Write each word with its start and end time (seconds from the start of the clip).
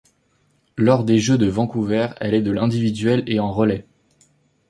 Lors 0.77 1.03
des 1.03 1.19
Jeux 1.19 1.37
de 1.37 1.45
Vancouver, 1.45 2.07
elle 2.19 2.33
est 2.33 2.41
de 2.41 2.49
l'individuelle 2.49 3.21
et 3.27 3.39
en 3.39 3.51
relais. 3.51 3.85